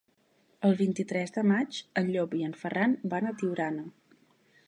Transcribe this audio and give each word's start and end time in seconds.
El 0.69 0.71
vint-i-tres 0.79 1.33
de 1.35 1.43
maig 1.51 1.81
en 2.01 2.09
Llop 2.15 2.35
i 2.39 2.43
en 2.47 2.57
Ferran 2.63 2.97
van 3.13 3.27
a 3.33 3.37
Tiurana. 3.43 3.87